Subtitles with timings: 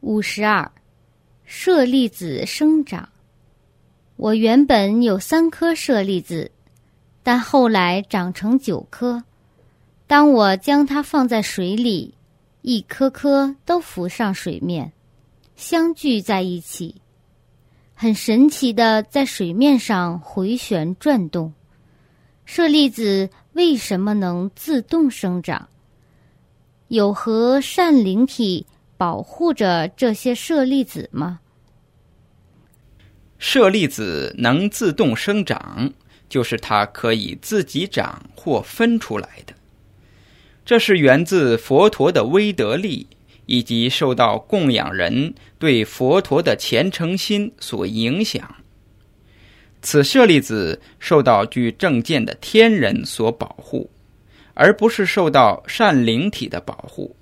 [0.00, 0.72] 五十二，
[1.44, 3.06] 舍利子生长。
[4.16, 6.50] 我原本有三颗舍利子，
[7.22, 9.22] 但后来长成九颗。
[10.06, 12.14] 当我将它放在水里，
[12.62, 14.90] 一颗颗都浮上水面，
[15.54, 16.94] 相聚在一起，
[17.94, 21.52] 很神奇的在水面上回旋转动。
[22.46, 25.68] 舍利子为什么能自动生长？
[26.88, 28.66] 有何善灵体
[29.00, 31.40] 保护着这些舍利子吗？
[33.38, 35.90] 舍利子能自动生长，
[36.28, 39.54] 就是它可以自己长或分出来的。
[40.66, 43.06] 这是源自佛陀的威德力，
[43.46, 48.54] 以及受到供养人对佛陀的虔诚心所影响。
[49.80, 53.88] 此舍利子受到具正见的天人所保护，
[54.52, 57.16] 而不是受到善灵体的保护。